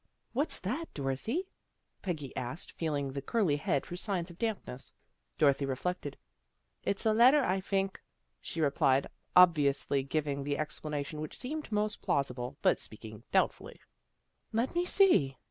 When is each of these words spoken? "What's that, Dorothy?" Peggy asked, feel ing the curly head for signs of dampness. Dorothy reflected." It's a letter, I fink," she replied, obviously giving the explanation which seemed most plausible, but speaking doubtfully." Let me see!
"What's 0.33 0.57
that, 0.61 0.91
Dorothy?" 0.95 1.47
Peggy 2.01 2.35
asked, 2.35 2.71
feel 2.71 2.95
ing 2.95 3.11
the 3.11 3.21
curly 3.21 3.57
head 3.57 3.85
for 3.85 3.95
signs 3.95 4.31
of 4.31 4.39
dampness. 4.39 4.91
Dorothy 5.37 5.63
reflected." 5.67 6.17
It's 6.83 7.05
a 7.05 7.13
letter, 7.13 7.43
I 7.43 7.61
fink," 7.61 8.01
she 8.41 8.61
replied, 8.61 9.05
obviously 9.35 10.01
giving 10.01 10.43
the 10.43 10.57
explanation 10.57 11.21
which 11.21 11.37
seemed 11.37 11.71
most 11.71 12.01
plausible, 12.01 12.57
but 12.63 12.79
speaking 12.79 13.21
doubtfully." 13.31 13.79
Let 14.51 14.73
me 14.73 14.85
see! 14.85 15.37